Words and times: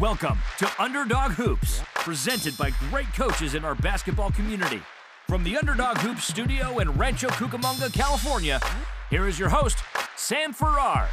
Welcome 0.00 0.40
to 0.58 0.70
Underdog 0.78 1.32
Hoops, 1.32 1.80
presented 1.94 2.54
by 2.58 2.70
great 2.90 3.06
coaches 3.14 3.54
in 3.54 3.64
our 3.64 3.74
basketball 3.76 4.30
community. 4.30 4.82
From 5.26 5.42
the 5.42 5.56
Underdog 5.56 5.96
Hoops 5.96 6.24
studio 6.24 6.80
in 6.80 6.90
Rancho 6.90 7.28
Cucamonga, 7.28 7.90
California, 7.94 8.60
here 9.08 9.26
is 9.26 9.38
your 9.38 9.48
host, 9.48 9.78
Sam 10.14 10.52
Farrar. 10.52 11.08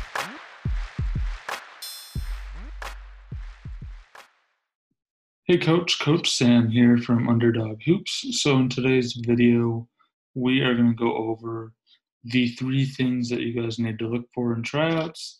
Hey 5.45 5.59
Coach, 5.59 6.01
Coach 6.01 6.29
Sam 6.29 6.67
here 6.67 6.97
from 6.97 7.29
Underdog 7.29 7.81
Hoops. 7.85 8.41
So 8.41 8.57
in 8.57 8.67
today's 8.67 9.13
video, 9.13 9.87
we 10.33 10.59
are 10.59 10.75
going 10.75 10.89
to 10.89 10.93
go 10.93 11.15
over 11.15 11.71
the 12.25 12.49
three 12.55 12.83
things 12.83 13.29
that 13.29 13.39
you 13.39 13.61
guys 13.61 13.79
need 13.79 13.97
to 13.99 14.09
look 14.09 14.25
for 14.35 14.53
in 14.53 14.61
tryouts, 14.61 15.39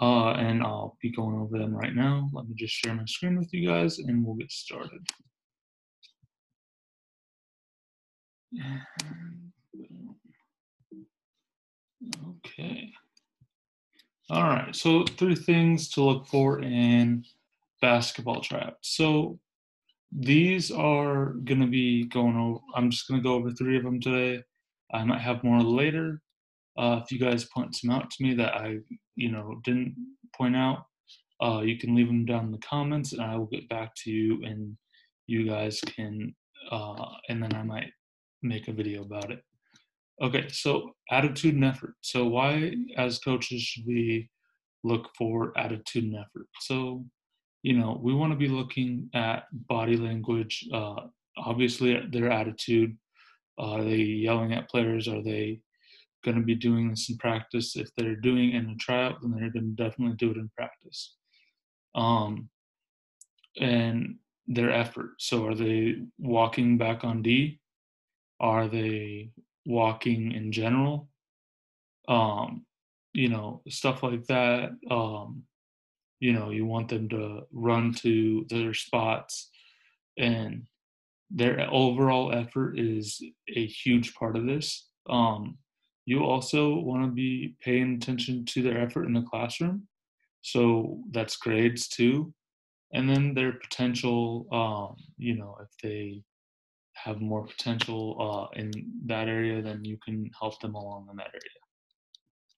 uh, 0.00 0.30
and 0.32 0.62
I'll 0.62 0.96
be 1.00 1.10
going 1.10 1.36
over 1.36 1.58
them 1.58 1.74
right 1.74 1.94
now. 1.94 2.28
Let 2.32 2.48
me 2.48 2.54
just 2.54 2.74
share 2.74 2.94
my 2.94 3.04
screen 3.06 3.38
with 3.38 3.52
you 3.52 3.68
guys, 3.68 3.98
and 3.98 4.24
we'll 4.24 4.36
get 4.36 4.52
started. 4.52 5.00
Okay. 12.28 12.92
All 14.28 14.42
right, 14.42 14.74
so 14.74 15.04
three 15.04 15.36
things 15.36 15.88
to 15.90 16.02
look 16.02 16.26
for 16.26 16.60
in 16.60 17.24
basketball 17.80 18.40
tryouts. 18.40 18.96
So 18.96 19.38
these 20.10 20.70
are 20.70 21.26
going 21.44 21.60
to 21.60 21.66
be 21.66 22.06
going 22.06 22.36
over, 22.36 22.60
I'm 22.74 22.90
just 22.90 23.06
going 23.08 23.20
to 23.20 23.24
go 23.24 23.34
over 23.34 23.50
three 23.50 23.76
of 23.76 23.84
them 23.84 24.00
today. 24.00 24.42
I 24.92 25.04
might 25.04 25.20
have 25.20 25.44
more 25.44 25.62
later. 25.62 26.22
Uh, 26.78 27.00
if 27.02 27.10
you 27.10 27.18
guys 27.18 27.44
point 27.44 27.74
some 27.74 27.90
out 27.90 28.10
to 28.10 28.22
me 28.22 28.34
that 28.34 28.54
I, 28.54 28.78
you 29.14 29.30
know, 29.30 29.60
didn't 29.64 29.94
point 30.36 30.56
out, 30.56 30.84
uh, 31.42 31.62
you 31.64 31.78
can 31.78 31.94
leave 31.94 32.06
them 32.06 32.24
down 32.24 32.46
in 32.46 32.52
the 32.52 32.58
comments 32.58 33.12
and 33.12 33.22
I 33.22 33.36
will 33.36 33.46
get 33.46 33.68
back 33.68 33.94
to 34.04 34.10
you 34.10 34.42
and 34.44 34.76
you 35.26 35.46
guys 35.46 35.80
can, 35.80 36.34
uh, 36.70 37.06
and 37.28 37.42
then 37.42 37.54
I 37.54 37.62
might 37.62 37.90
make 38.42 38.68
a 38.68 38.72
video 38.72 39.02
about 39.02 39.30
it. 39.30 39.42
Okay, 40.22 40.48
so 40.48 40.92
attitude 41.10 41.54
and 41.54 41.64
effort. 41.64 41.94
So 42.00 42.26
why, 42.26 42.74
as 42.96 43.18
coaches, 43.18 43.60
should 43.62 43.84
we 43.86 44.30
look 44.82 45.10
for 45.16 45.56
attitude 45.58 46.04
and 46.04 46.16
effort? 46.16 46.46
So, 46.60 47.04
you 47.62 47.76
know, 47.76 48.00
we 48.02 48.14
want 48.14 48.32
to 48.32 48.38
be 48.38 48.48
looking 48.48 49.10
at 49.14 49.44
body 49.52 49.96
language, 49.96 50.66
uh, 50.72 51.00
obviously 51.36 52.00
their 52.10 52.30
attitude. 52.30 52.96
are 53.58 53.82
they 53.82 53.96
yelling 53.96 54.52
at 54.52 54.70
players? 54.70 55.08
Are 55.08 55.22
they 55.22 55.60
going 56.24 56.36
to 56.36 56.42
be 56.42 56.54
doing 56.54 56.90
this 56.90 57.08
in 57.08 57.16
practice? 57.18 57.76
If 57.76 57.94
they're 57.96 58.16
doing 58.16 58.50
it 58.52 58.56
in 58.56 58.70
a 58.70 58.76
tryout, 58.76 59.20
then 59.22 59.32
they're 59.32 59.50
going 59.50 59.76
to 59.76 59.82
definitely 59.82 60.16
do 60.16 60.30
it 60.30 60.36
in 60.36 60.50
practice. 60.56 61.14
Um, 61.94 62.50
and 63.58 64.16
their 64.46 64.70
effort. 64.70 65.14
So, 65.18 65.46
are 65.46 65.54
they 65.54 65.96
walking 66.18 66.78
back 66.78 67.04
on 67.04 67.22
D? 67.22 67.60
Are 68.40 68.68
they 68.68 69.30
walking 69.64 70.32
in 70.32 70.52
general? 70.52 71.08
Um, 72.08 72.64
you 73.12 73.28
know, 73.28 73.62
stuff 73.68 74.02
like 74.02 74.24
that. 74.26 74.70
Um, 74.90 75.42
you 76.20 76.32
know, 76.32 76.50
you 76.50 76.64
want 76.64 76.88
them 76.88 77.08
to 77.10 77.42
run 77.52 77.92
to 77.94 78.46
their 78.48 78.74
spots, 78.74 79.50
and 80.16 80.66
their 81.30 81.68
overall 81.70 82.32
effort 82.32 82.78
is 82.78 83.20
a 83.54 83.66
huge 83.66 84.14
part 84.14 84.36
of 84.36 84.46
this. 84.46 84.88
Um, 85.08 85.58
you 86.06 86.24
also 86.24 86.76
want 86.76 87.02
to 87.02 87.10
be 87.10 87.56
paying 87.60 87.96
attention 87.96 88.44
to 88.46 88.62
their 88.62 88.80
effort 88.80 89.06
in 89.06 89.12
the 89.12 89.22
classroom. 89.22 89.86
So 90.40 91.00
that's 91.10 91.36
grades 91.36 91.88
too. 91.88 92.32
And 92.92 93.10
then 93.10 93.34
their 93.34 93.52
potential, 93.52 94.46
um, 94.52 94.96
you 95.18 95.36
know, 95.36 95.56
if 95.60 95.68
they 95.82 96.22
have 96.94 97.20
more 97.20 97.44
potential 97.44 98.48
uh, 98.54 98.58
in 98.58 98.70
that 99.06 99.28
area, 99.28 99.60
then 99.60 99.84
you 99.84 99.98
can 100.04 100.30
help 100.38 100.60
them 100.60 100.76
along 100.76 101.08
in 101.10 101.16
that 101.16 101.32
area. 101.34 101.60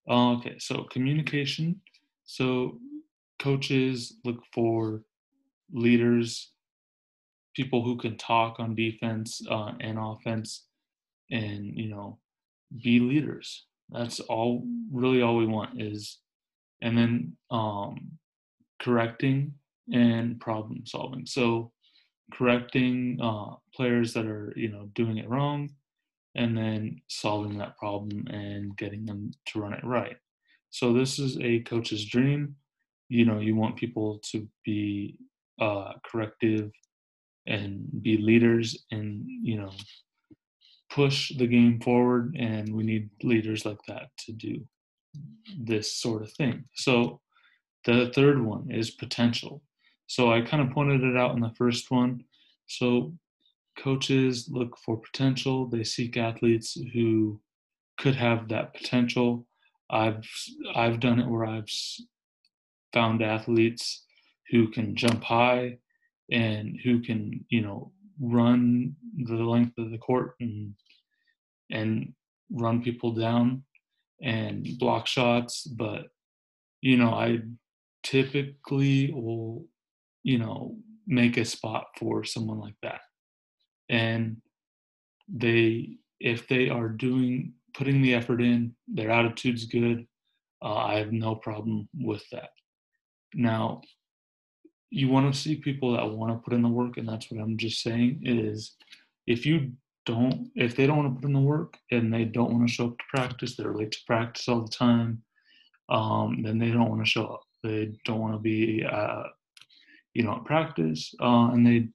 Uh, 0.09 0.37
okay, 0.37 0.57
so 0.59 0.85
communication. 0.85 1.81
So 2.25 2.79
coaches 3.39 4.19
look 4.25 4.43
for 4.53 5.03
leaders, 5.73 6.53
people 7.57 7.83
who 7.83 7.97
can 7.97 8.19
talk 8.19 8.61
on 8.61 8.75
defense 8.75 9.41
uh, 9.51 9.73
and 9.81 9.99
offense, 9.99 10.67
and 11.31 11.65
you 11.75 11.89
know, 11.89 12.19
be 12.83 13.01
leaders. 13.01 13.65
That's 13.91 14.21
all. 14.21 14.65
Really, 14.93 15.23
all 15.23 15.37
we 15.37 15.47
want 15.47 15.81
is, 15.81 16.19
and 16.83 16.97
then 16.97 17.37
um, 17.51 18.13
correcting 18.81 19.55
and 19.93 20.39
problem 20.41 20.85
solving. 20.87 21.27
So 21.27 21.73
correcting 22.33 23.19
uh, 23.23 23.55
players 23.75 24.13
that 24.15 24.27
are 24.27 24.53
you 24.57 24.71
know 24.71 24.89
doing 24.95 25.19
it 25.19 25.29
wrong 25.29 25.71
and 26.35 26.57
then 26.57 27.01
solving 27.09 27.59
that 27.59 27.77
problem 27.79 28.27
and 28.29 28.77
getting 28.77 29.05
them 29.07 29.31
to 29.47 29.61
run 29.61 29.73
it 29.73 29.85
right 29.85 30.17
so 30.71 30.93
this 30.93 31.19
is 31.19 31.39
a 31.41 31.61
coach's 31.61 32.05
dream 32.05 32.55
you 33.09 33.25
know 33.25 33.39
you 33.39 33.57
want 33.57 33.77
people 33.77 34.21
to 34.23 34.47
be 34.65 35.17
uh, 35.61 35.93
corrective 36.05 36.71
and 37.47 37.87
be 38.03 38.19
leaders 38.19 38.85
and 38.91 39.25
you 39.27 39.57
know 39.57 39.73
push 40.91 41.33
the 41.37 41.47
game 41.47 41.81
forward 41.81 42.35
and 42.39 42.75
we 42.75 42.83
need 42.83 43.11
leaders 43.23 43.65
like 43.65 43.81
that 43.87 44.09
to 44.19 44.33
do 44.33 44.61
this 45.59 45.93
sort 45.93 46.23
of 46.23 46.33
thing 46.33 46.65
so 46.75 47.21
the 47.85 48.11
third 48.15 48.43
one 48.43 48.71
is 48.71 48.91
potential 48.91 49.63
so 50.09 50.33
I 50.33 50.41
kind 50.41 50.63
of 50.67 50.75
pointed 50.75 51.05
it 51.05 51.17
out 51.17 51.35
in 51.35 51.41
the 51.41 51.55
first 51.57 51.91
one. 51.91 52.25
So 52.67 53.13
coaches 53.79 54.49
look 54.51 54.77
for 54.79 54.97
potential. 54.97 55.69
They 55.69 55.85
seek 55.85 56.17
athletes 56.17 56.79
who 56.95 57.41
could 57.99 58.17
have 58.17 58.49
that 58.49 58.75
potential. 58.75 59.47
I've 59.91 60.27
I've 60.75 60.99
done 60.99 61.21
it 61.21 61.29
where 61.29 61.45
I've 61.45 61.69
found 62.93 63.23
athletes 63.23 64.05
who 64.51 64.69
can 64.69 64.97
jump 64.97 65.23
high 65.23 65.79
and 66.33 66.79
who 66.83 67.01
can 67.01 67.45
you 67.51 67.61
know 67.61 67.93
run 68.21 68.95
the 69.17 69.35
length 69.35 69.77
of 69.79 69.91
the 69.91 69.99
court 69.99 70.35
and 70.41 70.75
and 71.71 72.13
run 72.51 72.83
people 72.83 73.13
down 73.13 73.63
and 74.23 74.67
block 74.79 75.07
shots 75.07 75.65
but 75.65 76.07
you 76.81 76.97
know 76.97 77.11
i 77.11 77.39
typically 78.03 79.13
will 79.13 79.67
you 80.29 80.39
know, 80.39 80.77
make 81.07 81.39
a 81.39 81.45
spot 81.45 81.87
for 81.99 82.23
someone 82.23 82.59
like 82.59 82.75
that. 82.83 83.01
And 83.89 84.43
they, 85.27 85.97
if 86.21 86.47
they 86.49 86.69
are 86.69 86.91
doing, 86.91 87.55
putting 87.73 88.03
the 88.03 88.15
effort 88.15 88.43
in, 88.43 88.75
their 88.87 89.11
attitude's 89.11 89.65
good, 89.65 90.07
uh, 90.63 90.75
I 90.75 90.99
have 90.99 91.13
no 91.13 91.35
problem 91.35 91.89
with 91.95 92.23
that. 92.33 92.51
Now, 93.35 93.81
you 94.91 95.09
want 95.09 95.33
to 95.33 95.39
see 95.39 95.57
people 95.57 95.93
that 95.93 96.09
want 96.09 96.33
to 96.33 96.39
put 96.39 96.55
in 96.55 96.63
the 96.63 96.69
work, 96.69 96.97
and 96.97 97.09
that's 97.09 97.31
what 97.31 97.41
I'm 97.41 97.57
just 97.57 97.83
saying 97.83 98.23
is 98.25 98.75
if 99.27 99.45
you 99.45 99.73
don't, 100.07 100.49
if 100.55 100.75
they 100.75 100.87
don't 100.87 100.97
want 100.97 101.15
to 101.15 101.21
put 101.21 101.27
in 101.27 101.35
the 101.35 101.41
work 101.41 101.77
and 101.91 102.13
they 102.13 102.25
don't 102.25 102.53
want 102.53 102.67
to 102.67 102.73
show 102.73 102.87
up 102.87 102.99
to 102.99 103.05
practice, 103.11 103.57
they're 103.57 103.75
late 103.75 103.93
to 103.93 103.99
practice 104.07 104.49
all 104.49 104.63
the 104.63 104.69
time, 104.69 105.23
um, 105.91 106.43
then 106.43 106.59
they 106.59 106.71
don't 106.71 106.89
want 106.89 107.05
to 107.05 107.11
show 107.11 107.27
up. 107.27 107.43
They 107.63 107.93
don't 108.05 108.21
want 108.21 108.35
to 108.35 108.39
be 108.39 108.85
uh, 108.85 109.25
you 110.15 110.23
know, 110.25 110.43
practice, 110.45 111.15
uh, 111.21 111.51
and 111.53 111.67
they, 111.67 111.89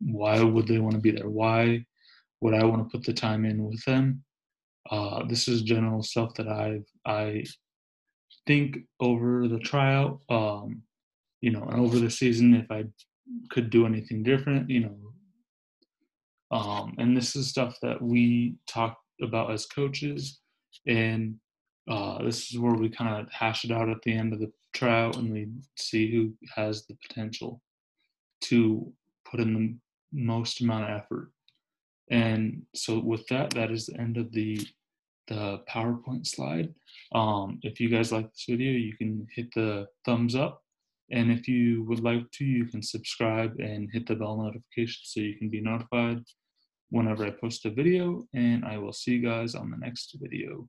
why 0.00 0.42
would 0.42 0.66
they 0.66 0.78
want 0.78 0.94
to 0.94 1.00
be 1.00 1.10
there? 1.10 1.28
Why 1.28 1.84
would 2.40 2.54
I 2.54 2.64
want 2.64 2.82
to 2.82 2.96
put 2.96 3.04
the 3.04 3.12
time 3.12 3.44
in 3.44 3.64
with 3.64 3.84
them? 3.84 4.22
Uh, 4.90 5.24
this 5.26 5.48
is 5.48 5.62
general 5.62 6.02
stuff 6.02 6.34
that 6.34 6.48
I 6.48 6.82
I 7.04 7.44
think 8.46 8.78
over 9.00 9.48
the 9.48 9.58
tryout, 9.58 10.20
um, 10.28 10.82
you 11.42 11.50
know, 11.50 11.62
and 11.64 11.80
over 11.80 11.98
the 11.98 12.10
season, 12.10 12.54
if 12.54 12.70
I 12.70 12.84
could 13.50 13.68
do 13.68 13.84
anything 13.84 14.22
different, 14.22 14.70
you 14.70 14.80
know, 14.80 16.56
um, 16.56 16.94
and 16.98 17.16
this 17.16 17.36
is 17.36 17.48
stuff 17.48 17.76
that 17.82 18.00
we 18.00 18.56
talk 18.66 18.98
about 19.20 19.50
as 19.50 19.66
coaches, 19.66 20.40
and 20.86 21.34
uh, 21.90 22.22
this 22.22 22.50
is 22.50 22.58
where 22.58 22.74
we 22.74 22.88
kind 22.88 23.20
of 23.20 23.30
hash 23.32 23.64
it 23.64 23.70
out 23.70 23.88
at 23.88 24.00
the 24.02 24.12
end 24.12 24.32
of 24.32 24.40
the 24.40 24.50
tryout 24.74 25.16
and 25.16 25.32
we 25.32 25.48
see 25.76 26.10
who 26.10 26.32
has 26.54 26.86
the 26.86 26.96
potential 27.06 27.60
to 28.40 28.92
put 29.30 29.40
in 29.40 29.54
the 29.54 29.76
most 30.12 30.60
amount 30.60 30.84
of 30.84 30.90
effort. 30.90 31.30
And 32.10 32.62
so 32.74 32.98
with 32.98 33.26
that, 33.28 33.50
that 33.50 33.70
is 33.70 33.86
the 33.86 34.00
end 34.00 34.16
of 34.16 34.32
the 34.32 34.66
the 35.28 35.60
PowerPoint 35.70 36.26
slide. 36.26 36.74
Um, 37.14 37.60
if 37.62 37.78
you 37.80 37.88
guys 37.88 38.10
like 38.10 38.30
this 38.32 38.44
video, 38.48 38.72
you 38.72 38.96
can 38.96 39.26
hit 39.34 39.54
the 39.54 39.86
thumbs 40.04 40.34
up. 40.34 40.61
And 41.12 41.30
if 41.30 41.46
you 41.46 41.84
would 41.84 42.02
like 42.02 42.30
to, 42.32 42.44
you 42.44 42.64
can 42.64 42.82
subscribe 42.82 43.52
and 43.58 43.90
hit 43.92 44.06
the 44.06 44.16
bell 44.16 44.36
notification 44.36 45.02
so 45.04 45.20
you 45.20 45.36
can 45.36 45.50
be 45.50 45.60
notified 45.60 46.20
whenever 46.90 47.24
I 47.24 47.30
post 47.30 47.66
a 47.66 47.70
video. 47.70 48.26
And 48.34 48.64
I 48.64 48.78
will 48.78 48.94
see 48.94 49.12
you 49.16 49.22
guys 49.22 49.54
on 49.54 49.70
the 49.70 49.76
next 49.76 50.16
video. 50.20 50.60